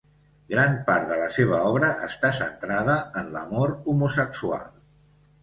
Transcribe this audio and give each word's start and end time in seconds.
Gran 0.51 0.77
part 0.87 1.03
de 1.11 1.17
la 1.19 1.27
seva 1.35 1.59
obra 1.73 1.91
està 2.07 2.31
centrada 2.39 2.97
en 3.23 3.31
l'amor 3.37 3.77
homosexual. 3.95 4.67